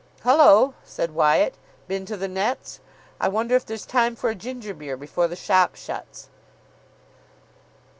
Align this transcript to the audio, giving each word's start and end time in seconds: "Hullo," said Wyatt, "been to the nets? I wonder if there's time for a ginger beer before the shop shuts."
"Hullo," 0.23 0.73
said 0.83 1.11
Wyatt, 1.13 1.53
"been 1.87 2.07
to 2.07 2.17
the 2.17 2.27
nets? 2.27 2.79
I 3.19 3.27
wonder 3.27 3.55
if 3.55 3.63
there's 3.67 3.85
time 3.85 4.15
for 4.15 4.31
a 4.31 4.33
ginger 4.33 4.73
beer 4.73 4.97
before 4.97 5.27
the 5.27 5.35
shop 5.35 5.75
shuts." 5.75 6.29